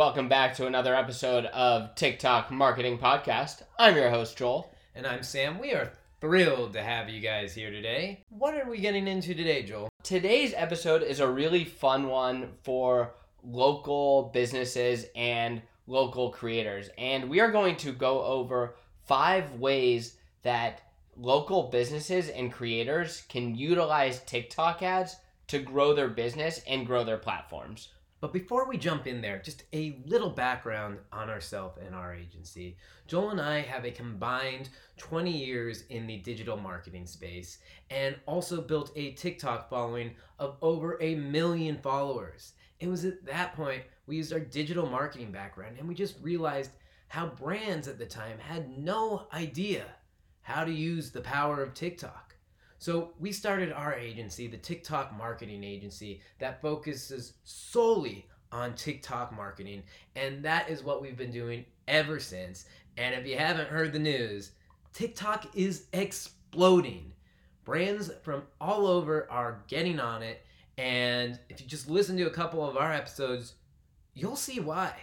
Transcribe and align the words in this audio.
welcome 0.00 0.30
back 0.30 0.54
to 0.54 0.66
another 0.66 0.94
episode 0.94 1.44
of 1.44 1.94
TikTok 1.94 2.50
Marketing 2.50 2.96
Podcast. 2.96 3.60
I'm 3.78 3.94
your 3.94 4.08
host, 4.08 4.34
Joel. 4.34 4.72
And 4.94 5.06
I'm 5.06 5.22
Sam. 5.22 5.58
We 5.58 5.74
are 5.74 5.92
thrilled 6.22 6.72
to 6.72 6.82
have 6.82 7.10
you 7.10 7.20
guys 7.20 7.52
here 7.52 7.70
today. 7.70 8.24
What 8.30 8.54
are 8.54 8.66
we 8.66 8.78
getting 8.78 9.06
into 9.06 9.34
today, 9.34 9.62
Joel? 9.62 9.90
Today's 10.02 10.54
episode 10.56 11.02
is 11.02 11.20
a 11.20 11.28
really 11.28 11.66
fun 11.66 12.06
one 12.06 12.48
for 12.62 13.12
local 13.44 14.30
businesses 14.32 15.04
and 15.14 15.60
local 15.86 16.30
creators. 16.30 16.88
And 16.96 17.28
we 17.28 17.40
are 17.40 17.52
going 17.52 17.76
to 17.76 17.92
go 17.92 18.22
over 18.22 18.76
five 19.04 19.56
ways 19.56 20.16
that 20.44 20.80
local 21.14 21.64
businesses 21.64 22.30
and 22.30 22.50
creators 22.50 23.24
can 23.28 23.54
utilize 23.54 24.22
TikTok 24.22 24.82
ads 24.82 25.16
to 25.48 25.58
grow 25.58 25.92
their 25.92 26.08
business 26.08 26.62
and 26.66 26.86
grow 26.86 27.04
their 27.04 27.18
platforms. 27.18 27.88
But 28.20 28.34
before 28.34 28.68
we 28.68 28.76
jump 28.76 29.06
in 29.06 29.22
there, 29.22 29.38
just 29.38 29.62
a 29.72 29.98
little 30.04 30.28
background 30.28 30.98
on 31.10 31.30
ourselves 31.30 31.78
and 31.84 31.94
our 31.94 32.14
agency. 32.14 32.76
Joel 33.06 33.30
and 33.30 33.40
I 33.40 33.62
have 33.62 33.86
a 33.86 33.90
combined 33.90 34.68
20 34.98 35.30
years 35.30 35.84
in 35.88 36.06
the 36.06 36.18
digital 36.18 36.58
marketing 36.58 37.06
space 37.06 37.58
and 37.88 38.14
also 38.26 38.60
built 38.60 38.92
a 38.94 39.12
TikTok 39.12 39.70
following 39.70 40.16
of 40.38 40.58
over 40.60 40.98
a 41.00 41.14
million 41.14 41.78
followers. 41.78 42.52
It 42.78 42.88
was 42.88 43.06
at 43.06 43.24
that 43.24 43.54
point 43.54 43.84
we 44.06 44.16
used 44.16 44.34
our 44.34 44.40
digital 44.40 44.86
marketing 44.86 45.32
background 45.32 45.76
and 45.78 45.88
we 45.88 45.94
just 45.94 46.20
realized 46.20 46.72
how 47.08 47.26
brands 47.26 47.88
at 47.88 47.98
the 47.98 48.06
time 48.06 48.38
had 48.38 48.76
no 48.78 49.28
idea 49.32 49.84
how 50.42 50.64
to 50.64 50.72
use 50.72 51.10
the 51.10 51.20
power 51.20 51.62
of 51.62 51.72
TikTok. 51.72 52.29
So 52.80 53.12
we 53.20 53.30
started 53.30 53.72
our 53.72 53.94
agency, 53.94 54.46
the 54.46 54.56
TikTok 54.56 55.14
Marketing 55.16 55.62
Agency, 55.62 56.22
that 56.38 56.62
focuses 56.62 57.34
solely 57.44 58.26
on 58.52 58.74
TikTok 58.74 59.36
marketing. 59.36 59.82
And 60.16 60.42
that 60.46 60.70
is 60.70 60.82
what 60.82 61.02
we've 61.02 61.16
been 61.16 61.30
doing 61.30 61.66
ever 61.88 62.18
since. 62.18 62.64
And 62.96 63.14
if 63.14 63.26
you 63.26 63.36
haven't 63.36 63.68
heard 63.68 63.92
the 63.92 63.98
news, 63.98 64.52
TikTok 64.94 65.54
is 65.54 65.88
exploding. 65.92 67.12
Brands 67.66 68.10
from 68.22 68.44
all 68.62 68.86
over 68.86 69.30
are 69.30 69.62
getting 69.68 70.00
on 70.00 70.22
it. 70.22 70.42
And 70.78 71.38
if 71.50 71.60
you 71.60 71.66
just 71.66 71.90
listen 71.90 72.16
to 72.16 72.28
a 72.28 72.30
couple 72.30 72.66
of 72.66 72.78
our 72.78 72.94
episodes, 72.94 73.56
you'll 74.14 74.36
see 74.36 74.58
why. 74.58 74.94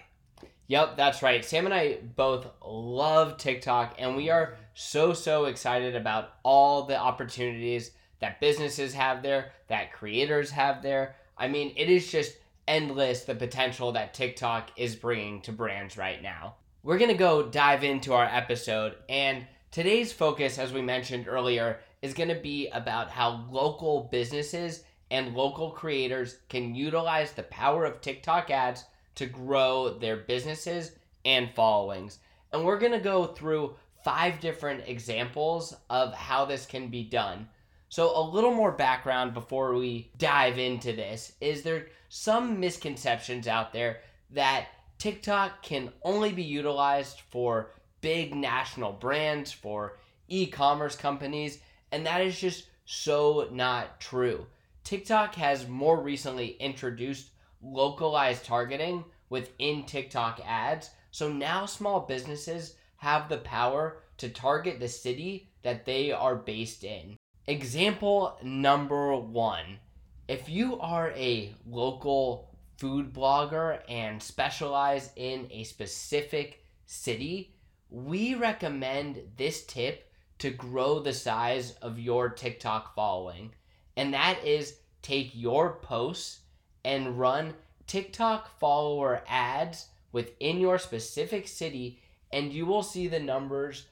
Yep, 0.67 0.97
that's 0.97 1.21
right. 1.21 1.45
Sam 1.45 1.65
and 1.65 1.73
I 1.73 1.99
both 2.15 2.45
love 2.65 3.37
TikTok, 3.37 3.95
and 3.97 4.17
we 4.17 4.29
are 4.29 4.57
so, 4.73 5.13
so 5.13 5.45
excited 5.45 5.95
about 5.95 6.33
all 6.43 6.83
the 6.83 6.97
opportunities 6.97 7.91
that 8.19 8.41
businesses 8.41 8.93
have 8.93 9.23
there, 9.23 9.53
that 9.69 9.93
creators 9.93 10.51
have 10.51 10.81
there. 10.81 11.15
I 11.37 11.47
mean, 11.47 11.73
it 11.77 11.89
is 11.89 12.11
just 12.11 12.35
endless 12.67 13.23
the 13.23 13.35
potential 13.35 13.93
that 13.93 14.13
TikTok 14.13 14.71
is 14.75 14.95
bringing 14.95 15.41
to 15.43 15.53
brands 15.53 15.97
right 15.97 16.21
now. 16.21 16.55
We're 16.83 16.97
to 17.11 17.17
go 17.17 17.43
dive 17.43 17.85
into 17.85 18.13
our 18.13 18.25
episode, 18.25 18.95
and 19.07 19.47
today's 19.71 20.11
focus, 20.11 20.57
as 20.57 20.73
we 20.73 20.81
mentioned 20.81 21.29
earlier, 21.29 21.79
is 22.01 22.13
to 22.29 22.35
be 22.35 22.67
about 22.69 23.09
how 23.09 23.45
local 23.49 24.09
businesses 24.11 24.83
and 25.09 25.33
local 25.33 25.71
creators 25.71 26.37
can 26.49 26.75
utilize 26.75 27.31
the 27.31 27.43
power 27.43 27.85
of 27.85 28.01
TikTok 28.01 28.51
ads 28.51 28.83
to 29.17 29.25
grow 29.25 29.97
their 29.97 30.17
businesses 30.17 30.91
and 31.25 31.49
followings. 31.53 32.19
And 32.53 32.63
we're 32.63 32.79
going 32.79 32.93
to 32.93 32.99
go 32.99 33.25
through 33.25 33.75
five 34.03 34.39
different 34.39 34.83
examples 34.87 35.75
of 35.89 36.13
how 36.13 36.45
this 36.45 36.65
can 36.65 36.87
be 36.87 37.03
done. 37.03 37.47
So, 37.89 38.17
a 38.17 38.21
little 38.21 38.53
more 38.53 38.71
background 38.71 39.33
before 39.33 39.73
we 39.75 40.11
dive 40.17 40.57
into 40.57 40.93
this 40.93 41.33
is 41.41 41.63
there 41.63 41.87
some 42.09 42.59
misconceptions 42.59 43.47
out 43.47 43.73
there 43.73 44.01
that 44.31 44.67
TikTok 44.97 45.63
can 45.63 45.91
only 46.03 46.31
be 46.31 46.43
utilized 46.43 47.21
for 47.29 47.71
big 48.01 48.35
national 48.35 48.93
brands, 48.93 49.51
for 49.51 49.97
e 50.27 50.47
commerce 50.47 50.95
companies, 50.95 51.59
and 51.91 52.05
that 52.05 52.21
is 52.21 52.39
just 52.39 52.67
so 52.85 53.47
not 53.51 53.99
true. 53.99 54.45
TikTok 54.83 55.35
has 55.35 55.67
more 55.67 56.01
recently 56.01 56.49
introduced 56.59 57.29
localized 57.61 58.45
targeting 58.45 59.03
within 59.29 59.85
TikTok 59.85 60.41
ads. 60.45 60.89
So 61.11 61.31
now 61.31 61.65
small 61.65 62.01
businesses 62.01 62.75
have 62.97 63.29
the 63.29 63.37
power 63.37 64.03
to 64.17 64.29
target 64.29 64.79
the 64.79 64.87
city 64.87 65.49
that 65.63 65.85
they 65.85 66.11
are 66.11 66.35
based 66.35 66.83
in. 66.83 67.17
Example 67.47 68.37
number 68.43 69.15
one 69.15 69.79
if 70.27 70.49
you 70.49 70.77
are 70.79 71.11
a 71.11 71.55
local 71.65 72.49
food 72.77 73.13
blogger 73.13 73.79
and 73.87 74.21
specialize 74.21 75.11
in 75.15 75.47
a 75.51 75.63
specific 75.63 76.65
city, 76.85 77.55
we 77.89 78.35
recommend 78.35 79.21
this 79.37 79.65
tip 79.65 80.11
to 80.39 80.49
grow 80.49 80.99
the 80.99 81.13
size 81.13 81.71
of 81.81 81.97
your 81.97 82.29
TikTok 82.29 82.93
following. 82.93 83.51
And 83.95 84.13
that 84.13 84.43
is 84.43 84.79
take 85.01 85.31
your 85.33 85.77
posts 85.81 86.39
and 86.83 87.19
run 87.19 87.53
TikTok 87.85 88.59
follower 88.59 89.23
ads 89.27 89.87
within 90.11 90.59
your 90.59 90.77
specific 90.77 91.47
city, 91.47 91.99
and 92.31 92.51
you 92.51 92.65
will 92.65 92.83
see 92.83 93.07
the 93.07 93.19
numbers 93.19 93.87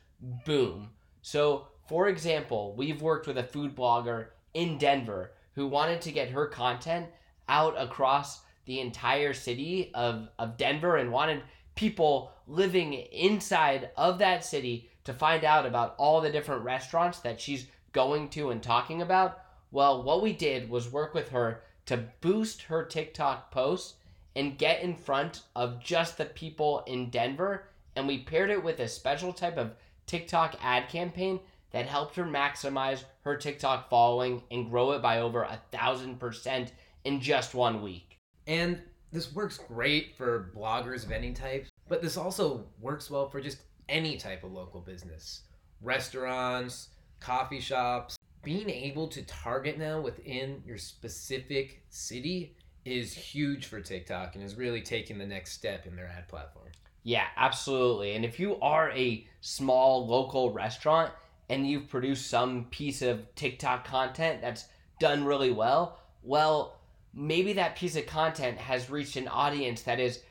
boom. 0.45 0.89
So, 1.21 1.67
for 1.87 2.07
example, 2.07 2.75
we've 2.75 3.01
worked 3.01 3.27
with 3.27 3.37
a 3.37 3.43
food 3.43 3.75
blogger 3.75 4.27
in 4.53 4.77
Denver 4.77 5.31
who 5.53 5.67
wanted 5.67 6.01
to 6.01 6.11
get 6.11 6.29
her 6.29 6.47
content 6.47 7.07
out 7.47 7.75
across 7.77 8.41
the 8.65 8.79
entire 8.79 9.33
city 9.33 9.91
of, 9.93 10.27
of 10.39 10.57
Denver 10.57 10.97
and 10.97 11.11
wanted 11.11 11.43
people 11.75 12.31
living 12.47 12.93
inside 12.93 13.89
of 13.97 14.19
that 14.19 14.43
city 14.43 14.89
to 15.03 15.13
find 15.13 15.43
out 15.43 15.65
about 15.65 15.95
all 15.97 16.21
the 16.21 16.31
different 16.31 16.63
restaurants 16.63 17.19
that 17.19 17.39
she's 17.39 17.67
going 17.91 18.29
to 18.29 18.49
and 18.49 18.61
talking 18.61 19.01
about. 19.01 19.39
Well, 19.71 20.03
what 20.03 20.21
we 20.21 20.33
did 20.33 20.69
was 20.69 20.91
work 20.91 21.13
with 21.13 21.29
her 21.29 21.61
to 21.85 22.05
boost 22.21 22.63
her 22.63 22.83
TikTok 22.83 23.51
posts 23.51 23.95
and 24.35 24.57
get 24.57 24.81
in 24.81 24.95
front 24.95 25.43
of 25.55 25.81
just 25.81 26.17
the 26.17 26.25
people 26.25 26.83
in 26.87 27.09
Denver. 27.09 27.67
And 27.95 28.07
we 28.07 28.19
paired 28.19 28.49
it 28.49 28.63
with 28.63 28.79
a 28.79 28.87
special 28.87 29.31
type 29.31 29.57
of 29.57 29.71
TikTok 30.05 30.55
ad 30.61 30.89
campaign 30.89 31.39
that 31.71 31.85
helped 31.87 32.15
her 32.15 32.25
maximize 32.25 33.03
her 33.21 33.35
TikTok 33.35 33.89
following 33.89 34.43
and 34.51 34.69
grow 34.69 34.91
it 34.91 35.01
by 35.01 35.19
over 35.19 35.43
a 35.43 35.59
thousand 35.71 36.19
percent 36.19 36.73
in 37.03 37.19
just 37.19 37.53
one 37.53 37.81
week. 37.81 38.17
And 38.47 38.81
this 39.11 39.33
works 39.33 39.57
great 39.57 40.15
for 40.15 40.51
bloggers 40.55 41.05
of 41.05 41.11
any 41.11 41.31
type, 41.31 41.67
but 41.87 42.01
this 42.01 42.17
also 42.17 42.65
works 42.79 43.09
well 43.09 43.29
for 43.29 43.41
just 43.41 43.59
any 43.87 44.17
type 44.17 44.43
of 44.43 44.51
local 44.51 44.81
business 44.81 45.43
restaurants, 45.81 46.89
coffee 47.19 47.59
shops, 47.59 48.15
being 48.45 48.69
able 48.69 49.07
to 49.09 49.23
target 49.23 49.77
now 49.77 49.99
within 49.99 50.61
your 50.65 50.77
specific 50.77 51.83
city 51.89 52.55
is 52.85 53.11
huge 53.11 53.65
for 53.65 53.81
TikTok 53.81 54.35
and 54.35 54.43
is 54.43 54.55
really 54.55 54.81
taking 54.81 55.17
the 55.17 55.25
next 55.25 55.53
step 55.53 55.87
in 55.87 55.95
their 55.95 56.07
ad 56.07 56.29
platform. 56.29 56.67
Yeah, 57.03 57.25
absolutely. 57.35 58.15
And 58.15 58.23
if 58.23 58.39
you 58.39 58.59
are 58.61 58.91
a 58.91 59.27
small 59.41 60.07
local 60.07 60.53
restaurant 60.53 61.11
and 61.49 61.67
you've 61.67 61.89
produced 61.89 62.27
some 62.27 62.65
piece 62.65 63.01
of 63.01 63.33
TikTok 63.35 63.83
content 63.85 64.41
that's 64.41 64.65
done 64.99 65.25
really 65.25 65.51
well, 65.51 65.97
well, 66.23 66.77
maybe 67.13 67.53
that 67.53 67.75
piece 67.75 67.95
of 67.95 68.05
content 68.05 68.57
has 68.59 68.89
reached 68.89 69.15
an 69.17 69.27
audience 69.27 69.81
that 69.83 69.99
is 69.99 70.21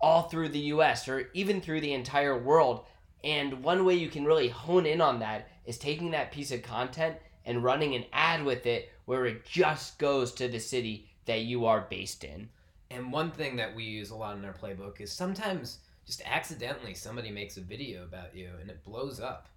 all 0.00 0.22
through 0.22 0.48
the 0.48 0.58
US 0.58 1.08
or 1.08 1.28
even 1.34 1.60
through 1.60 1.82
the 1.82 1.92
entire 1.92 2.38
world. 2.38 2.86
And 3.22 3.62
one 3.62 3.84
way 3.84 3.94
you 3.94 4.08
can 4.08 4.24
really 4.24 4.48
hone 4.48 4.86
in 4.86 5.02
on 5.02 5.20
that 5.20 5.48
is 5.66 5.76
taking 5.76 6.10
that 6.12 6.32
piece 6.32 6.50
of 6.50 6.62
content 6.62 7.16
and 7.50 7.64
running 7.64 7.96
an 7.96 8.04
ad 8.12 8.44
with 8.44 8.64
it 8.64 8.92
where 9.06 9.26
it 9.26 9.44
just 9.44 9.98
goes 9.98 10.30
to 10.30 10.46
the 10.46 10.60
city 10.60 11.10
that 11.26 11.40
you 11.40 11.66
are 11.66 11.88
based 11.90 12.22
in. 12.22 12.48
And 12.92 13.12
one 13.12 13.32
thing 13.32 13.56
that 13.56 13.74
we 13.74 13.82
use 13.82 14.10
a 14.10 14.14
lot 14.14 14.36
in 14.36 14.44
our 14.44 14.52
playbook 14.52 15.00
is 15.00 15.10
sometimes 15.10 15.78
just 16.06 16.22
accidentally 16.24 16.94
somebody 16.94 17.32
makes 17.32 17.56
a 17.56 17.60
video 17.60 18.04
about 18.04 18.36
you 18.36 18.50
and 18.60 18.70
it 18.70 18.84
blows 18.84 19.18
up 19.18 19.48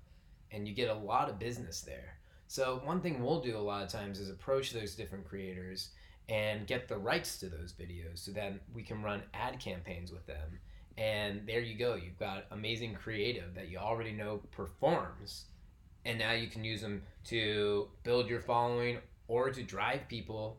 and 0.51 0.67
you 0.67 0.73
get 0.73 0.89
a 0.89 0.93
lot 0.95 1.29
of 1.29 1.37
business 1.37 1.81
there. 1.81 2.17
So, 2.47 2.81
one 2.83 2.99
thing 2.99 3.23
we'll 3.23 3.41
do 3.41 3.57
a 3.57 3.59
lot 3.59 3.83
of 3.83 3.89
times 3.89 4.19
is 4.19 4.31
approach 4.31 4.71
those 4.71 4.95
different 4.95 5.29
creators 5.29 5.89
and 6.29 6.65
get 6.65 6.87
the 6.87 6.97
rights 6.97 7.37
to 7.37 7.45
those 7.47 7.73
videos 7.73 8.17
so 8.25 8.31
then 8.31 8.59
we 8.73 8.81
can 8.81 9.03
run 9.03 9.21
ad 9.35 9.59
campaigns 9.59 10.11
with 10.11 10.25
them. 10.25 10.59
And 10.97 11.45
there 11.45 11.61
you 11.61 11.77
go. 11.77 11.93
You've 11.93 12.17
got 12.17 12.45
amazing 12.49 12.95
creative 12.95 13.53
that 13.53 13.69
you 13.69 13.77
already 13.77 14.13
know 14.13 14.41
performs 14.51 15.45
and 16.05 16.19
now 16.19 16.33
you 16.33 16.47
can 16.47 16.63
use 16.63 16.81
them 16.81 17.01
to 17.25 17.87
build 18.03 18.29
your 18.29 18.41
following 18.41 18.97
or 19.27 19.49
to 19.51 19.63
drive 19.63 20.07
people 20.07 20.57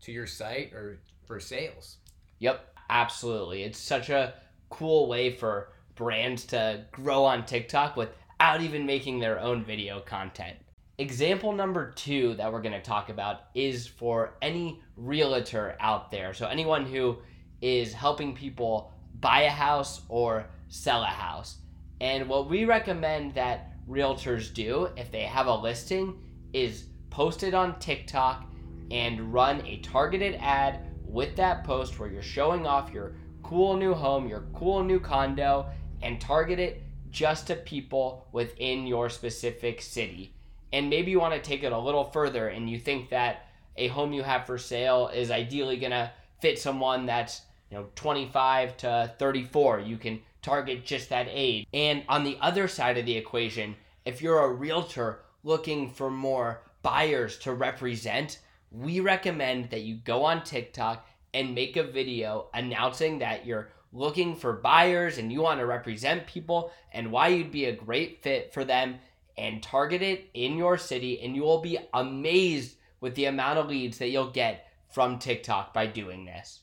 to 0.00 0.12
your 0.12 0.26
site 0.26 0.72
or 0.72 0.98
for 1.26 1.40
sales. 1.40 1.98
Yep, 2.38 2.76
absolutely. 2.90 3.62
It's 3.62 3.78
such 3.78 4.10
a 4.10 4.34
cool 4.70 5.08
way 5.08 5.30
for 5.34 5.68
brands 5.94 6.44
to 6.46 6.84
grow 6.92 7.24
on 7.24 7.46
TikTok 7.46 7.96
without 7.96 8.60
even 8.60 8.86
making 8.86 9.18
their 9.18 9.38
own 9.40 9.64
video 9.64 10.00
content. 10.00 10.56
Example 10.98 11.52
number 11.52 11.90
two 11.90 12.34
that 12.34 12.52
we're 12.52 12.62
going 12.62 12.72
to 12.72 12.80
talk 12.80 13.08
about 13.08 13.46
is 13.54 13.86
for 13.86 14.34
any 14.42 14.80
realtor 14.96 15.76
out 15.80 16.10
there. 16.10 16.32
So, 16.32 16.46
anyone 16.46 16.86
who 16.86 17.18
is 17.60 17.92
helping 17.92 18.34
people 18.34 18.92
buy 19.20 19.42
a 19.42 19.50
house 19.50 20.02
or 20.08 20.46
sell 20.68 21.02
a 21.02 21.06
house. 21.06 21.56
And 22.00 22.28
what 22.28 22.48
we 22.48 22.64
recommend 22.64 23.34
that 23.34 23.73
realtors 23.88 24.52
do 24.52 24.88
if 24.96 25.10
they 25.10 25.22
have 25.22 25.46
a 25.46 25.54
listing 25.54 26.16
is 26.52 26.84
post 27.10 27.42
it 27.42 27.54
on 27.54 27.78
TikTok 27.78 28.46
and 28.90 29.32
run 29.32 29.64
a 29.66 29.78
targeted 29.78 30.36
ad 30.40 30.80
with 31.06 31.36
that 31.36 31.64
post 31.64 31.98
where 31.98 32.08
you're 32.08 32.22
showing 32.22 32.66
off 32.66 32.92
your 32.92 33.14
cool 33.42 33.76
new 33.76 33.94
home, 33.94 34.28
your 34.28 34.44
cool 34.54 34.82
new 34.82 34.98
condo, 34.98 35.66
and 36.02 36.20
target 36.20 36.58
it 36.58 36.82
just 37.10 37.46
to 37.46 37.54
people 37.54 38.26
within 38.32 38.86
your 38.86 39.08
specific 39.08 39.80
city. 39.80 40.34
And 40.72 40.90
maybe 40.90 41.12
you 41.12 41.20
want 41.20 41.34
to 41.34 41.40
take 41.40 41.62
it 41.62 41.72
a 41.72 41.78
little 41.78 42.04
further 42.04 42.48
and 42.48 42.68
you 42.68 42.78
think 42.78 43.10
that 43.10 43.46
a 43.76 43.88
home 43.88 44.12
you 44.12 44.22
have 44.22 44.46
for 44.46 44.58
sale 44.58 45.08
is 45.14 45.30
ideally 45.30 45.76
going 45.76 45.92
to 45.92 46.10
fit 46.40 46.58
someone 46.58 47.06
that's, 47.06 47.42
you 47.70 47.76
know, 47.76 47.86
25 47.94 48.76
to 48.78 49.12
34. 49.18 49.80
You 49.80 49.96
can 49.96 50.20
target 50.44 50.84
just 50.84 51.08
that 51.08 51.26
age. 51.28 51.66
And 51.72 52.04
on 52.08 52.22
the 52.22 52.38
other 52.40 52.68
side 52.68 52.98
of 52.98 53.06
the 53.06 53.16
equation, 53.16 53.74
if 54.04 54.22
you're 54.22 54.44
a 54.44 54.52
realtor 54.52 55.20
looking 55.42 55.90
for 55.90 56.10
more 56.10 56.62
buyers 56.82 57.38
to 57.40 57.52
represent, 57.52 58.38
we 58.70 59.00
recommend 59.00 59.70
that 59.70 59.82
you 59.82 59.96
go 59.96 60.24
on 60.24 60.44
TikTok 60.44 61.08
and 61.32 61.54
make 61.54 61.76
a 61.76 61.82
video 61.82 62.48
announcing 62.54 63.18
that 63.18 63.46
you're 63.46 63.70
looking 63.92 64.34
for 64.34 64.52
buyers 64.52 65.18
and 65.18 65.32
you 65.32 65.40
want 65.40 65.60
to 65.60 65.66
represent 65.66 66.26
people 66.26 66.72
and 66.92 67.10
why 67.10 67.28
you'd 67.28 67.50
be 67.50 67.66
a 67.66 67.76
great 67.76 68.22
fit 68.22 68.52
for 68.52 68.64
them 68.64 68.96
and 69.36 69.62
target 69.62 70.02
it 70.02 70.28
in 70.34 70.56
your 70.56 70.76
city 70.76 71.20
and 71.22 71.34
you 71.34 71.42
will 71.42 71.60
be 71.60 71.78
amazed 71.94 72.76
with 73.00 73.14
the 73.14 73.24
amount 73.26 73.58
of 73.58 73.68
leads 73.68 73.98
that 73.98 74.08
you'll 74.08 74.30
get 74.30 74.66
from 74.90 75.18
TikTok 75.18 75.72
by 75.72 75.86
doing 75.86 76.24
this. 76.24 76.60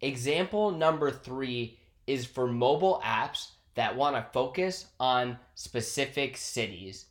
Example 0.00 0.70
number 0.70 1.10
3 1.10 1.78
is 2.06 2.24
for 2.24 2.46
mobile 2.46 3.00
apps 3.04 3.52
that 3.74 3.96
want 3.96 4.16
to 4.16 4.32
focus 4.32 4.86
on 5.00 5.38
specific 5.54 6.36
cities. 6.36 7.06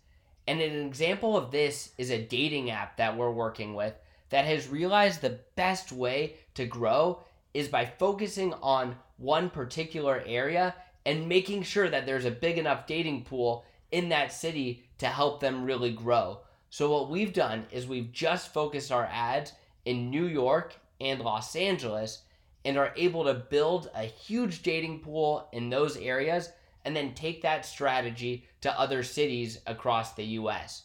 And 0.48 0.60
an 0.62 0.86
example 0.86 1.38
of 1.38 1.52
this 1.52 1.92
is 1.98 2.10
a 2.10 2.22
dating 2.22 2.72
app 2.72 2.98
that 2.98 3.16
we're 3.16 3.32
working 3.32 3.74
with 3.74 3.94
that 4.30 4.46
has 4.46 4.68
realized 4.68 5.22
the 5.22 5.40
best 5.56 5.92
way 5.92 6.36
to 6.56 6.66
grow 6.66 7.22
is 7.54 7.68
by 7.68 7.86
focusing 7.86 8.54
on 8.62 8.96
one 9.18 9.50
particular 9.50 10.24
area 10.26 10.74
and 11.06 11.28
making 11.28 11.64
sure 11.64 11.90
that 11.90 12.06
there's 12.06 12.26
a 12.26 12.32
big 12.32 12.58
enough 12.58 12.88
dating 12.88 13.24
pool 13.24 13.66
in 13.92 14.10
that 14.10 14.32
city 14.32 14.84
to 14.98 15.08
help 15.08 15.40
them 15.40 15.66
really 15.66 15.92
grow. 15.92 16.40
So, 16.70 16.92
what 16.92 17.10
we've 17.10 17.34
done 17.34 17.66
is 17.72 17.88
we've 17.88 18.12
just 18.12 18.54
focused 18.54 18.92
our 18.92 19.06
ads 19.12 19.52
in 19.84 20.10
New 20.10 20.26
York 20.26 20.76
and 21.02 21.20
Los 21.20 21.56
Angeles 21.56 22.24
and 22.64 22.78
are 22.78 22.94
able 22.96 23.24
to 23.26 23.34
build 23.34 23.90
a 23.96 24.04
huge 24.04 24.64
dating 24.64 25.00
pool 25.00 25.48
in 25.52 25.70
those 25.70 25.98
areas 25.98 26.50
and 26.86 26.96
then 26.96 27.14
take 27.14 27.42
that 27.42 27.66
strategy 27.66 28.46
to 28.62 28.80
other 28.80 29.04
cities 29.04 29.60
across 29.68 30.14
the 30.14 30.24
US. 30.24 30.84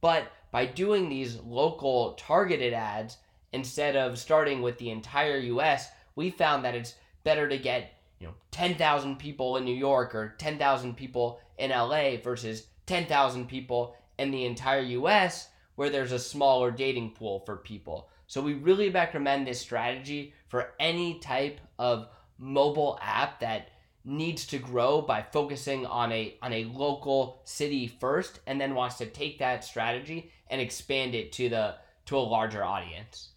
But 0.00 0.30
by 0.50 0.66
doing 0.66 1.08
these 1.08 1.36
local 1.40 2.14
targeted 2.14 2.72
ads, 2.72 3.18
instead 3.52 3.96
of 3.96 4.18
starting 4.18 4.62
with 4.62 4.78
the 4.78 4.90
entire 4.90 5.38
US, 5.38 5.88
we 6.16 6.30
found 6.30 6.64
that 6.64 6.74
it's 6.74 6.94
better 7.24 7.48
to 7.48 7.58
get 7.58 7.92
you 8.18 8.26
know 8.26 8.34
10,000 8.50 9.16
people 9.16 9.56
in 9.56 9.64
New 9.64 9.74
York 9.74 10.14
or 10.14 10.34
10,000 10.38 10.96
people 10.96 11.40
in 11.58 11.70
LA 11.70 12.16
versus 12.22 12.66
10,000 12.86 13.46
people 13.46 13.94
in 14.18 14.30
the 14.30 14.44
entire 14.44 14.80
US 14.80 15.48
where 15.76 15.90
there's 15.90 16.12
a 16.12 16.18
smaller 16.18 16.70
dating 16.70 17.12
pool 17.12 17.40
for 17.46 17.56
people. 17.56 18.08
So 18.28 18.42
we 18.42 18.54
really 18.54 18.90
recommend 18.90 19.46
this 19.46 19.58
strategy 19.60 20.34
for 20.48 20.74
any 20.78 21.18
type 21.18 21.60
of 21.78 22.08
mobile 22.38 22.98
app 23.02 23.40
that 23.40 23.70
needs 24.04 24.46
to 24.46 24.58
grow 24.58 25.00
by 25.00 25.22
focusing 25.22 25.86
on 25.86 26.12
a 26.12 26.36
on 26.42 26.52
a 26.52 26.64
local 26.66 27.40
city 27.44 27.86
first 27.86 28.40
and 28.46 28.60
then 28.60 28.74
wants 28.74 28.96
to 28.98 29.06
take 29.06 29.38
that 29.38 29.64
strategy 29.64 30.30
and 30.48 30.60
expand 30.60 31.14
it 31.14 31.32
to 31.32 31.48
the 31.48 31.76
to 32.04 32.16
a 32.16 32.20
larger 32.20 32.62
audience. 32.62 33.30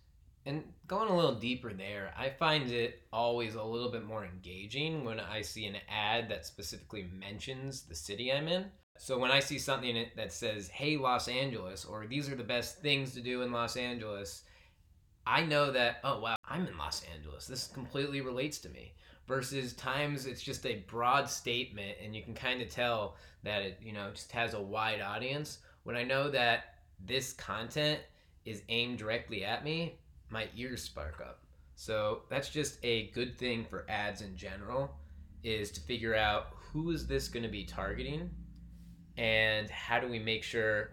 And 0.46 0.64
going 0.88 1.10
a 1.10 1.16
little 1.16 1.36
deeper 1.36 1.72
there, 1.72 2.14
I 2.18 2.30
find 2.30 2.70
it 2.70 3.02
always 3.14 3.56
a 3.56 3.64
little 3.64 3.92
bit 3.92 4.04
more 4.04 4.26
engaging 4.26 5.06
when 5.06 5.20
I 5.20 5.42
see 5.42 5.68
an 5.68 5.78
ad 5.88 6.30
that 6.30 6.46
specifically 6.46 7.08
mentions 7.14 7.84
the 7.84 7.96
city 7.96 8.32
I'm 8.32 8.48
in. 8.48 8.66
So 8.98 9.18
when 9.18 9.32
I 9.32 9.40
see 9.40 9.58
something 9.58 10.06
that 10.18 10.34
says, 10.34 10.68
"Hey 10.68 10.98
Los 10.98 11.30
Angeles," 11.30 11.86
or 11.86 12.08
"These 12.08 12.30
are 12.30 12.36
the 12.36 12.44
best 12.44 12.82
things 12.82 13.14
to 13.14 13.22
do 13.22 13.42
in 13.42 13.54
Los 13.54 13.78
Angeles," 13.78 14.44
I 15.26 15.46
know 15.46 15.72
that, 15.72 15.98
oh 16.04 16.20
wow, 16.20 16.36
I'm 16.46 16.68
in 16.68 16.78
Los 16.78 17.04
Angeles. 17.16 17.48
This 17.48 17.68
completely 17.68 18.22
relates 18.22 18.60
to 18.60 18.70
me. 18.70 18.94
Versus 19.28 19.74
times 19.74 20.26
it's 20.26 20.42
just 20.42 20.66
a 20.66 20.84
broad 20.88 21.30
statement 21.30 21.98
and 22.04 22.16
you 22.16 22.24
can 22.24 22.34
kind 22.34 22.62
of 22.62 22.70
tell 22.70 23.16
that 23.44 23.62
it, 23.62 23.80
you 23.82 23.94
know, 23.94 24.10
just 24.12 24.32
has 24.32 24.54
a 24.54 24.62
wide 24.62 25.00
audience. 25.00 25.60
When 25.84 25.96
I 25.96 26.04
know 26.04 26.30
that 26.32 26.76
this 27.00 27.34
content 27.34 28.00
is 28.46 28.64
aimed 28.70 28.98
directly 28.98 29.46
at 29.46 29.64
me, 29.64 30.00
my 30.30 30.48
ears 30.56 30.84
spark 30.84 31.22
up. 31.22 31.44
So 31.76 32.24
that's 32.30 32.50
just 32.50 32.78
a 32.84 33.08
good 33.12 33.38
thing 33.38 33.66
for 33.70 33.86
ads 33.90 34.22
in 34.22 34.36
general 34.36 34.92
is 35.44 35.72
to 35.72 35.82
figure 35.82 36.16
out 36.16 36.48
who 36.54 36.92
is 36.92 37.08
this 37.08 37.28
going 37.28 37.44
to 37.44 37.50
be 37.50 37.64
targeting 37.64 38.30
and 39.18 39.70
how 39.70 40.00
do 40.00 40.08
we 40.08 40.20
make 40.20 40.44
sure 40.44 40.92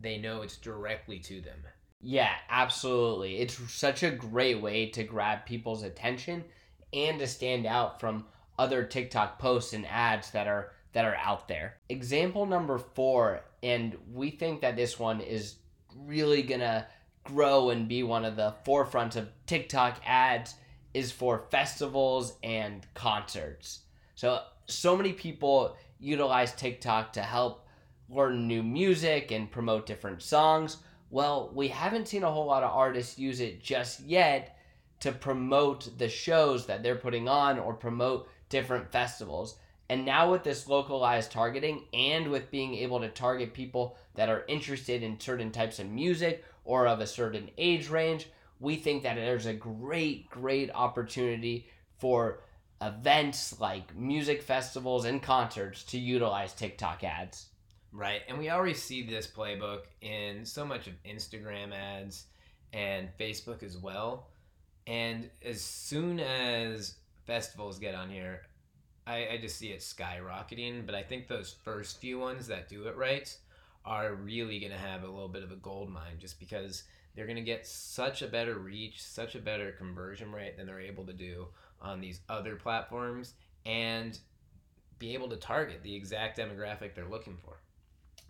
they 0.00 0.18
know 0.18 0.42
it's 0.42 0.56
directly 0.56 1.18
to 1.18 1.40
them. 1.40 1.58
Yeah, 2.00 2.32
absolutely. 2.48 3.38
It's 3.38 3.58
such 3.72 4.02
a 4.02 4.10
great 4.10 4.60
way 4.60 4.86
to 4.90 5.02
grab 5.02 5.44
people's 5.44 5.82
attention 5.82 6.44
and 6.92 7.18
to 7.18 7.26
stand 7.26 7.66
out 7.66 8.00
from 8.00 8.26
other 8.58 8.84
TikTok 8.84 9.38
posts 9.38 9.72
and 9.72 9.86
ads 9.86 10.30
that 10.30 10.46
are 10.46 10.72
that 10.92 11.04
are 11.04 11.16
out 11.16 11.48
there. 11.48 11.76
Example 11.88 12.46
number 12.46 12.78
4 12.78 13.42
and 13.62 13.96
we 14.12 14.30
think 14.30 14.60
that 14.60 14.76
this 14.76 14.98
one 14.98 15.20
is 15.20 15.56
really 15.94 16.42
going 16.42 16.60
to 16.60 16.86
grow 17.24 17.70
and 17.70 17.88
be 17.88 18.02
one 18.02 18.24
of 18.24 18.36
the 18.36 18.54
forefronts 18.64 19.16
of 19.16 19.28
TikTok 19.46 20.00
ads 20.06 20.54
is 20.94 21.12
for 21.12 21.44
festivals 21.50 22.34
and 22.42 22.86
concerts. 22.94 23.80
So 24.14 24.42
so 24.66 24.96
many 24.96 25.12
people 25.12 25.76
utilize 25.98 26.54
TikTok 26.54 27.12
to 27.14 27.22
help 27.22 27.66
learn 28.08 28.46
new 28.46 28.62
music 28.62 29.30
and 29.30 29.50
promote 29.50 29.84
different 29.84 30.22
songs 30.22 30.78
well, 31.10 31.50
we 31.54 31.68
haven't 31.68 32.08
seen 32.08 32.22
a 32.22 32.30
whole 32.30 32.46
lot 32.46 32.62
of 32.62 32.74
artists 32.74 33.18
use 33.18 33.40
it 33.40 33.62
just 33.62 34.00
yet 34.00 34.58
to 35.00 35.12
promote 35.12 35.98
the 35.98 36.08
shows 36.08 36.66
that 36.66 36.82
they're 36.82 36.96
putting 36.96 37.28
on 37.28 37.58
or 37.58 37.72
promote 37.74 38.28
different 38.48 38.90
festivals. 38.90 39.56
And 39.88 40.04
now, 40.04 40.30
with 40.30 40.44
this 40.44 40.68
localized 40.68 41.32
targeting 41.32 41.84
and 41.94 42.30
with 42.30 42.50
being 42.50 42.74
able 42.74 43.00
to 43.00 43.08
target 43.08 43.54
people 43.54 43.96
that 44.16 44.28
are 44.28 44.44
interested 44.48 45.02
in 45.02 45.18
certain 45.18 45.50
types 45.50 45.78
of 45.78 45.86
music 45.86 46.44
or 46.64 46.86
of 46.86 47.00
a 47.00 47.06
certain 47.06 47.50
age 47.56 47.88
range, 47.88 48.28
we 48.60 48.76
think 48.76 49.02
that 49.04 49.14
there's 49.14 49.46
a 49.46 49.54
great, 49.54 50.28
great 50.28 50.70
opportunity 50.74 51.68
for 51.96 52.40
events 52.82 53.58
like 53.60 53.96
music 53.96 54.42
festivals 54.42 55.04
and 55.04 55.22
concerts 55.22 55.84
to 55.84 55.98
utilize 55.98 56.52
TikTok 56.52 57.02
ads. 57.02 57.46
Right. 57.92 58.20
And 58.28 58.38
we 58.38 58.50
already 58.50 58.74
see 58.74 59.02
this 59.02 59.26
playbook 59.26 59.82
in 60.02 60.44
so 60.44 60.64
much 60.64 60.86
of 60.86 60.94
Instagram 61.04 61.72
ads 61.72 62.26
and 62.72 63.08
Facebook 63.18 63.62
as 63.62 63.78
well. 63.78 64.28
And 64.86 65.30
as 65.44 65.60
soon 65.60 66.20
as 66.20 66.96
festivals 67.26 67.78
get 67.78 67.94
on 67.94 68.10
here, 68.10 68.42
I, 69.06 69.28
I 69.32 69.38
just 69.40 69.56
see 69.56 69.68
it 69.68 69.80
skyrocketing. 69.80 70.84
But 70.84 70.94
I 70.94 71.02
think 71.02 71.28
those 71.28 71.54
first 71.64 72.00
few 72.00 72.18
ones 72.18 72.46
that 72.48 72.68
do 72.68 72.84
it 72.88 72.96
right 72.96 73.34
are 73.84 74.14
really 74.14 74.60
going 74.60 74.72
to 74.72 74.78
have 74.78 75.02
a 75.02 75.08
little 75.08 75.28
bit 75.28 75.42
of 75.42 75.50
a 75.50 75.56
gold 75.56 75.88
mine 75.88 76.18
just 76.18 76.38
because 76.38 76.84
they're 77.14 77.26
going 77.26 77.36
to 77.36 77.42
get 77.42 77.66
such 77.66 78.20
a 78.22 78.28
better 78.28 78.58
reach, 78.58 79.02
such 79.02 79.34
a 79.34 79.40
better 79.40 79.72
conversion 79.72 80.30
rate 80.30 80.56
than 80.56 80.66
they're 80.66 80.80
able 80.80 81.06
to 81.06 81.12
do 81.12 81.46
on 81.80 82.00
these 82.00 82.20
other 82.28 82.56
platforms 82.56 83.34
and 83.64 84.18
be 84.98 85.14
able 85.14 85.28
to 85.28 85.36
target 85.36 85.82
the 85.82 85.94
exact 85.94 86.38
demographic 86.38 86.94
they're 86.94 87.08
looking 87.08 87.36
for. 87.42 87.56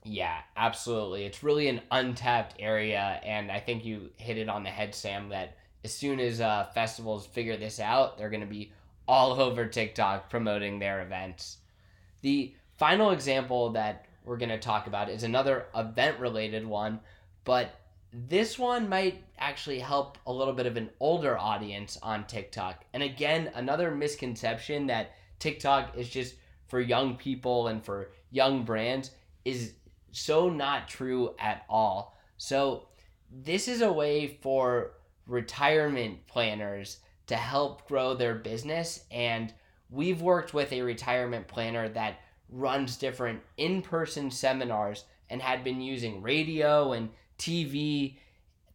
Yeah, 0.04 0.38
absolutely. 0.56 1.24
It's 1.24 1.42
really 1.42 1.68
an 1.68 1.82
untapped 1.90 2.54
area, 2.58 3.20
and 3.24 3.50
I 3.50 3.60
think 3.60 3.84
you 3.84 4.10
hit 4.16 4.38
it 4.38 4.48
on 4.48 4.62
the 4.62 4.70
head, 4.70 4.94
Sam. 4.94 5.28
That 5.28 5.56
as 5.84 5.92
soon 5.92 6.20
as 6.20 6.40
uh, 6.40 6.68
festivals 6.74 7.26
figure 7.26 7.56
this 7.56 7.80
out, 7.80 8.16
they're 8.16 8.30
going 8.30 8.40
to 8.40 8.46
be 8.46 8.72
all 9.06 9.32
over 9.40 9.66
TikTok 9.66 10.30
promoting 10.30 10.78
their 10.78 11.02
events. 11.02 11.58
The 12.22 12.54
final 12.76 13.10
example 13.10 13.70
that 13.70 14.06
we're 14.24 14.36
going 14.36 14.48
to 14.50 14.58
talk 14.58 14.86
about 14.86 15.08
is 15.08 15.22
another 15.22 15.66
event 15.74 16.18
related 16.20 16.66
one, 16.66 17.00
but 17.44 17.74
this 18.12 18.58
one 18.58 18.88
might 18.88 19.22
actually 19.38 19.78
help 19.78 20.18
a 20.26 20.32
little 20.32 20.54
bit 20.54 20.66
of 20.66 20.76
an 20.76 20.90
older 21.00 21.38
audience 21.38 21.98
on 22.02 22.26
TikTok. 22.26 22.84
And 22.94 23.02
again, 23.02 23.50
another 23.54 23.90
misconception 23.90 24.86
that 24.86 25.12
TikTok 25.38 25.96
is 25.96 26.08
just 26.08 26.36
for 26.68 26.80
young 26.80 27.16
people 27.16 27.68
and 27.68 27.84
for 27.84 28.10
young 28.30 28.64
brands 28.64 29.10
is 29.44 29.74
so 30.12 30.48
not 30.48 30.88
true 30.88 31.34
at 31.38 31.64
all. 31.68 32.16
So, 32.36 32.88
this 33.30 33.68
is 33.68 33.82
a 33.82 33.92
way 33.92 34.38
for 34.40 34.92
retirement 35.26 36.26
planners 36.26 36.98
to 37.26 37.36
help 37.36 37.86
grow 37.86 38.14
their 38.14 38.34
business. 38.34 39.04
And 39.10 39.52
we've 39.90 40.22
worked 40.22 40.54
with 40.54 40.72
a 40.72 40.82
retirement 40.82 41.46
planner 41.46 41.88
that 41.90 42.20
runs 42.50 42.96
different 42.96 43.40
in 43.56 43.82
person 43.82 44.30
seminars 44.30 45.04
and 45.30 45.42
had 45.42 45.62
been 45.62 45.80
using 45.80 46.22
radio 46.22 46.92
and 46.92 47.10
TV 47.38 48.16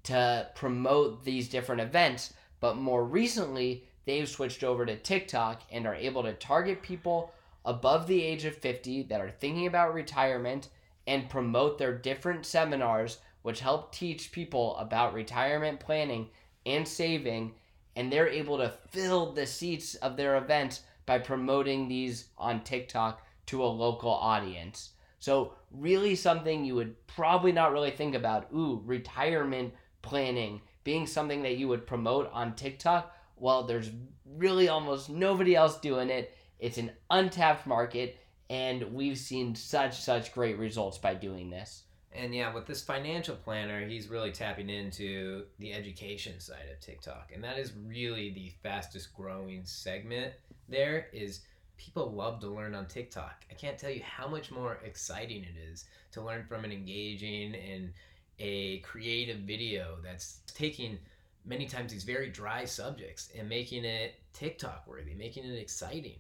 to 0.03 0.47
promote 0.55 1.23
these 1.23 1.49
different 1.49 1.81
events. 1.81 2.33
But 2.59 2.77
more 2.77 3.03
recently, 3.03 3.85
they've 4.05 4.29
switched 4.29 4.63
over 4.63 4.85
to 4.85 4.95
TikTok 4.95 5.63
and 5.71 5.87
are 5.87 5.95
able 5.95 6.23
to 6.23 6.33
target 6.33 6.81
people 6.83 7.33
above 7.65 8.07
the 8.07 8.21
age 8.21 8.45
of 8.45 8.55
50 8.55 9.03
that 9.03 9.21
are 9.21 9.31
thinking 9.31 9.67
about 9.67 9.93
retirement 9.93 10.69
and 11.07 11.29
promote 11.29 11.77
their 11.77 11.97
different 11.97 12.45
seminars, 12.45 13.19
which 13.41 13.59
help 13.59 13.91
teach 13.91 14.31
people 14.31 14.75
about 14.77 15.13
retirement 15.13 15.79
planning 15.79 16.29
and 16.65 16.87
saving. 16.87 17.53
And 17.95 18.11
they're 18.11 18.29
able 18.29 18.57
to 18.57 18.73
fill 18.89 19.33
the 19.33 19.45
seats 19.45 19.95
of 19.95 20.17
their 20.17 20.37
events 20.37 20.81
by 21.05 21.19
promoting 21.19 21.87
these 21.87 22.29
on 22.37 22.63
TikTok 22.63 23.21
to 23.47 23.63
a 23.63 23.65
local 23.65 24.11
audience. 24.11 24.91
So, 25.19 25.53
really, 25.71 26.15
something 26.15 26.65
you 26.65 26.75
would 26.75 27.07
probably 27.07 27.51
not 27.51 27.71
really 27.71 27.91
think 27.91 28.15
about. 28.15 28.47
Ooh, 28.53 28.81
retirement 28.85 29.73
planning 30.01 30.61
being 30.83 31.07
something 31.07 31.43
that 31.43 31.57
you 31.57 31.67
would 31.67 31.87
promote 31.87 32.29
on 32.33 32.55
TikTok. 32.55 33.15
Well, 33.37 33.63
there's 33.63 33.89
really 34.37 34.69
almost 34.69 35.09
nobody 35.09 35.55
else 35.55 35.77
doing 35.77 36.09
it. 36.09 36.35
It's 36.59 36.77
an 36.77 36.91
untapped 37.09 37.65
market, 37.65 38.17
and 38.53 38.93
we've 38.93 39.17
seen 39.17 39.55
such, 39.55 39.99
such 39.99 40.31
great 40.31 40.59
results 40.59 40.99
by 40.99 41.15
doing 41.15 41.49
this. 41.49 41.83
And 42.11 42.35
yeah, 42.35 42.53
with 42.53 42.67
this 42.67 42.83
financial 42.83 43.35
planner, 43.35 43.83
he's 43.83 44.09
really 44.09 44.31
tapping 44.31 44.69
into 44.69 45.45
the 45.57 45.73
education 45.73 46.39
side 46.39 46.69
of 46.71 46.79
TikTok. 46.79 47.31
And 47.33 47.43
that 47.43 47.57
is 47.57 47.73
really 47.87 48.29
the 48.29 48.51
fastest 48.61 49.11
growing 49.15 49.65
segment 49.65 50.33
there 50.69 51.07
is 51.11 51.41
people 51.77 52.11
love 52.11 52.39
to 52.41 52.47
learn 52.47 52.75
on 52.75 52.85
TikTok. 52.85 53.43
I 53.49 53.55
can't 53.55 53.77
tell 53.77 53.89
you 53.89 54.03
how 54.03 54.27
much 54.27 54.51
more 54.51 54.77
exciting 54.85 55.43
it 55.43 55.55
is 55.71 55.85
to 56.11 56.21
learn 56.21 56.45
from 56.47 56.63
an 56.63 56.71
engaging 56.71 57.55
and 57.55 57.91
a 58.37 58.79
creative 58.79 59.39
video 59.39 59.97
that's 60.03 60.41
taking 60.45 60.99
many 61.43 61.65
times 61.65 61.91
these 61.91 62.03
very 62.03 62.29
dry 62.29 62.65
subjects 62.65 63.31
and 63.37 63.49
making 63.49 63.83
it 63.83 64.13
TikTok 64.33 64.85
worthy, 64.87 65.15
making 65.15 65.45
it 65.45 65.57
exciting. 65.57 66.19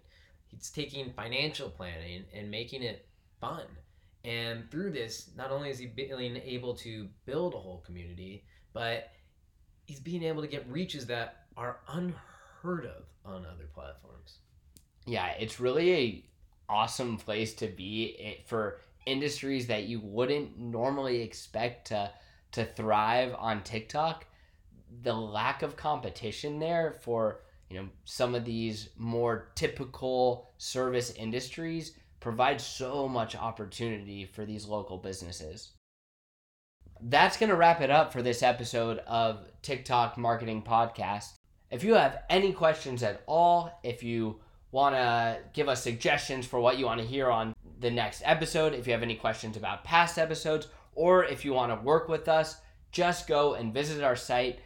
He's 0.53 0.69
taking 0.69 1.11
financial 1.13 1.69
planning 1.69 2.25
and 2.33 2.49
making 2.49 2.83
it 2.83 3.07
fun. 3.41 3.65
And 4.23 4.69
through 4.71 4.91
this, 4.91 5.31
not 5.35 5.51
only 5.51 5.69
is 5.69 5.79
he 5.79 5.87
being 5.87 6.37
able 6.37 6.75
to 6.75 7.09
build 7.25 7.53
a 7.53 7.57
whole 7.57 7.83
community, 7.85 8.45
but 8.71 9.09
he's 9.85 9.99
being 9.99 10.23
able 10.23 10.41
to 10.41 10.47
get 10.47 10.69
reaches 10.69 11.05
that 11.07 11.45
are 11.57 11.79
unheard 11.89 12.85
of 12.85 13.03
on 13.25 13.45
other 13.45 13.67
platforms. 13.73 14.39
Yeah, 15.05 15.31
it's 15.39 15.59
really 15.59 15.93
a 15.93 16.25
awesome 16.69 17.17
place 17.17 17.53
to 17.55 17.67
be 17.67 18.15
eh, 18.19 18.33
for 18.45 18.79
industries 19.05 19.67
that 19.67 19.83
you 19.83 19.99
wouldn't 19.99 20.57
normally 20.57 21.21
expect 21.21 21.87
to 21.87 22.09
to 22.53 22.65
thrive 22.65 23.35
on 23.37 23.63
TikTok. 23.63 24.25
The 25.01 25.13
lack 25.13 25.63
of 25.63 25.75
competition 25.75 26.59
there 26.59 26.95
for 27.01 27.41
you 27.69 27.79
know 27.79 27.89
some 28.05 28.35
of 28.35 28.45
these 28.45 28.89
more 28.97 29.51
typical 29.55 30.51
service 30.57 31.11
industries 31.11 31.93
provide 32.19 32.61
so 32.61 33.07
much 33.07 33.35
opportunity 33.35 34.25
for 34.25 34.45
these 34.45 34.65
local 34.65 34.97
businesses. 34.97 35.71
That's 37.01 37.35
going 37.35 37.49
to 37.49 37.55
wrap 37.55 37.81
it 37.81 37.89
up 37.89 38.13
for 38.13 38.21
this 38.21 38.41
episode 38.41 38.99
of 38.99 39.45
TikTok 39.61 40.17
Marketing 40.17 40.61
Podcast. 40.61 41.33
If 41.69 41.83
you 41.83 41.95
have 41.95 42.19
any 42.29 42.53
questions 42.53 43.03
at 43.03 43.23
all, 43.27 43.77
if 43.83 44.03
you 44.03 44.39
want 44.71 44.95
to 44.95 45.39
give 45.53 45.67
us 45.67 45.83
suggestions 45.83 46.45
for 46.45 46.61
what 46.61 46.77
you 46.77 46.85
want 46.85 47.01
to 47.01 47.05
hear 47.05 47.29
on 47.29 47.53
the 47.79 47.91
next 47.91 48.21
episode, 48.23 48.73
if 48.73 48.87
you 48.87 48.93
have 48.93 49.03
any 49.03 49.15
questions 49.15 49.57
about 49.57 49.83
past 49.83 50.17
episodes, 50.17 50.67
or 50.95 51.25
if 51.25 51.43
you 51.43 51.53
want 51.53 51.71
to 51.71 51.85
work 51.85 52.07
with 52.07 52.29
us, 52.29 52.55
just 52.91 53.27
go 53.27 53.55
and 53.55 53.73
visit 53.73 54.03
our 54.03 54.15
site, 54.15 54.59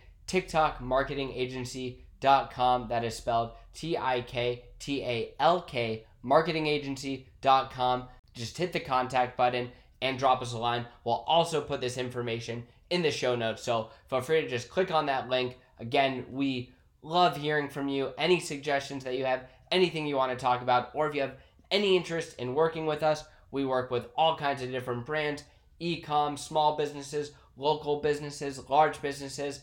TikTalkMarketingAgency.com. 2.21 2.87
That 2.89 3.03
is 3.03 3.15
spelled 3.15 3.51
T 3.73 3.97
I 3.97 4.21
K 4.21 4.63
T 4.79 5.03
A 5.03 5.33
L 5.39 5.61
K 5.61 6.05
marketingagency.com. 6.23 8.07
Just 8.33 8.57
hit 8.57 8.73
the 8.73 8.79
contact 8.79 9.37
button 9.37 9.69
and 10.01 10.19
drop 10.19 10.41
us 10.41 10.53
a 10.53 10.57
line. 10.57 10.85
We'll 11.03 11.23
also 11.27 11.61
put 11.61 11.81
this 11.81 11.97
information 11.97 12.65
in 12.89 13.01
the 13.01 13.11
show 13.11 13.35
notes. 13.35 13.63
So 13.63 13.89
feel 14.09 14.21
free 14.21 14.41
to 14.41 14.47
just 14.47 14.69
click 14.69 14.91
on 14.91 15.07
that 15.07 15.29
link. 15.29 15.57
Again, 15.79 16.25
we 16.31 16.71
love 17.01 17.37
hearing 17.37 17.69
from 17.69 17.87
you. 17.87 18.13
Any 18.17 18.39
suggestions 18.39 19.03
that 19.03 19.17
you 19.17 19.25
have, 19.25 19.47
anything 19.71 20.05
you 20.05 20.15
want 20.15 20.31
to 20.31 20.43
talk 20.43 20.61
about, 20.61 20.91
or 20.93 21.07
if 21.07 21.15
you 21.15 21.21
have 21.21 21.37
any 21.71 21.97
interest 21.97 22.37
in 22.39 22.53
working 22.53 22.85
with 22.85 23.03
us, 23.03 23.23
we 23.51 23.65
work 23.65 23.89
with 23.89 24.07
all 24.15 24.37
kinds 24.37 24.61
of 24.61 24.71
different 24.71 25.05
brands 25.05 25.43
e 25.79 26.01
com, 26.01 26.37
small 26.37 26.75
businesses, 26.75 27.31
local 27.55 28.01
businesses, 28.01 28.69
large 28.69 29.01
businesses, 29.01 29.61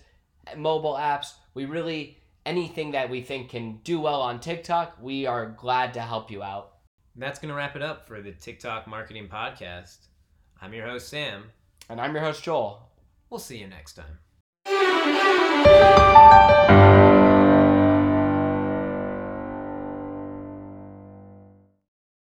mobile 0.57 0.95
apps. 0.95 1.35
We 1.55 1.65
really 1.65 2.19
anything 2.47 2.93
that 2.93 3.11
we 3.11 3.23
think 3.23 3.51
can 3.51 3.81
do 3.85 4.01
well 4.01 4.21
on 4.21 4.41
TikTok, 4.41 4.97
we 5.01 5.27
are 5.27 5.47
glad 5.47 5.95
to 5.95 6.01
help 6.01 6.31
you 6.31 6.43
out. 6.43 6.73
That's 7.17 7.39
going 7.39 7.51
to 7.51 7.55
wrap 7.55 7.77
it 7.77 7.83
up 7.83 8.07
for 8.07 8.21
the 8.21 8.33
TikTok 8.33 8.87
Marketing 8.87 9.29
Podcast. 9.29 10.09
I'm 10.61 10.75
your 10.75 10.87
host, 10.87 11.09
Sam. 11.09 11.45
And 11.89 12.01
I'm 12.01 12.15
your 12.15 12.25
host, 12.25 12.43
Joel. 12.43 12.89
We'll 13.31 13.39
see 13.41 13.59
you 13.59 13.69
next 13.69 13.95
time. 13.95 14.19